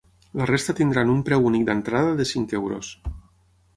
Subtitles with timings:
[0.39, 2.91] La resta tindran un preu únic d’entrada de cinc euros.